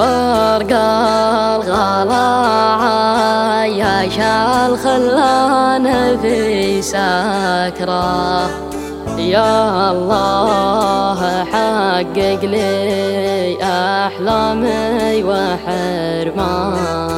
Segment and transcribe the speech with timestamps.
[0.00, 2.30] فرقة الغلا
[3.64, 8.50] يا شال خلانا في سكرة
[9.18, 17.09] يا الله حقق لي أحلامي وحرمان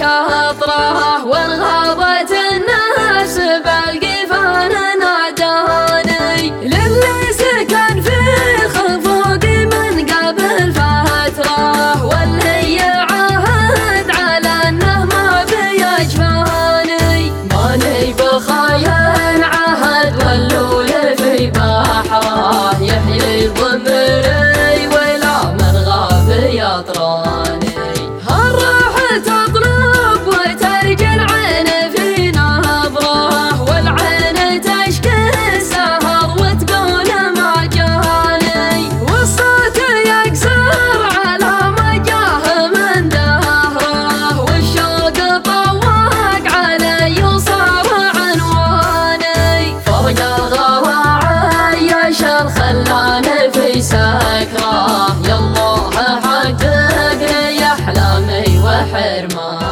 [0.00, 0.79] شاطره
[58.80, 59.69] حرمان